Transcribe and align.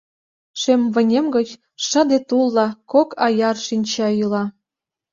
Шем 0.61 0.81
вынем 0.93 1.25
гыч 1.35 1.49
шыде 1.87 2.19
тулла 2.27 2.67
Кок 2.91 3.09
аяр 3.25 3.57
шинча 3.67 4.07
йӱла. 4.17 4.43